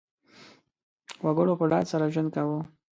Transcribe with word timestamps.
وګړو 1.25 1.53
په 1.59 1.65
ډاډ 1.71 1.85
سره 1.91 2.11
ژوند 2.13 2.29
کاوه. 2.35 2.59